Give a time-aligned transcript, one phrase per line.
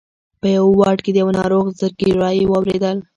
[0.39, 2.97] په یوه واټ کې د یوه ناروغ زګېروی یې واورېدل.